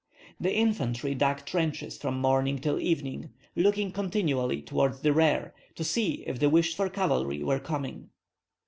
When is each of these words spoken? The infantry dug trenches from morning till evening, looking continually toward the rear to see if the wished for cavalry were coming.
The 0.39 0.51
infantry 0.51 1.13
dug 1.13 1.45
trenches 1.45 1.95
from 1.95 2.19
morning 2.19 2.57
till 2.57 2.79
evening, 2.79 3.29
looking 3.55 3.91
continually 3.91 4.59
toward 4.59 5.03
the 5.03 5.13
rear 5.13 5.53
to 5.75 5.83
see 5.83 6.23
if 6.25 6.39
the 6.39 6.49
wished 6.49 6.75
for 6.75 6.89
cavalry 6.89 7.43
were 7.43 7.59
coming. 7.59 8.09